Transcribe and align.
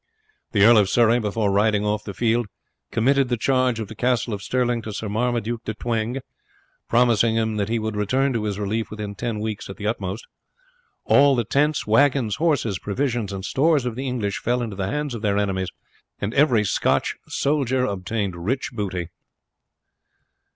The 0.51 0.63
Earl 0.65 0.79
of 0.79 0.89
Surrey, 0.89 1.19
before 1.19 1.51
riding 1.51 1.85
off 1.85 2.03
the 2.03 2.15
field, 2.15 2.47
committed 2.91 3.29
the 3.29 3.37
charge 3.37 3.79
of 3.79 3.87
the 3.87 3.93
Castle 3.93 4.33
of 4.33 4.41
Stirling 4.41 4.81
to 4.81 4.91
Sir 4.93 5.07
Marmaduke 5.07 5.63
de 5.63 5.75
Twenge, 5.75 6.21
promising 6.89 7.35
him 7.35 7.57
that 7.57 7.69
he 7.69 7.77
would 7.77 7.95
return 7.95 8.33
to 8.33 8.45
his 8.45 8.57
relief 8.57 8.89
within 8.89 9.13
ten 9.13 9.39
weeks 9.39 9.69
at 9.69 9.77
the 9.77 9.85
utmost. 9.85 10.25
All 11.03 11.35
the 11.35 11.43
tents, 11.43 11.85
wagons, 11.85 12.37
horses, 12.37 12.79
provisions, 12.79 13.31
and 13.31 13.45
stores 13.45 13.85
of 13.85 13.93
the 13.95 14.07
English 14.07 14.39
fell 14.39 14.63
into 14.63 14.75
the 14.75 14.89
hands 14.89 15.13
of 15.13 15.21
their 15.21 15.37
enemies, 15.37 15.69
and 16.19 16.33
every 16.33 16.63
Scotch 16.63 17.15
soldier 17.27 17.85
obtained 17.85 18.35
rich 18.35 18.71
booty. 18.73 19.09